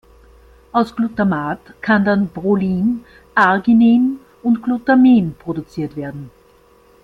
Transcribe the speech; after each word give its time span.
Aus 0.71 0.95
Glutamat 0.95 1.59
kann 1.79 2.03
dann 2.03 2.27
Prolin, 2.29 3.05
Arginin 3.35 4.17
und 4.41 4.63
Glutamin 4.63 5.35
produziert 5.35 5.95
werden. 5.95 6.31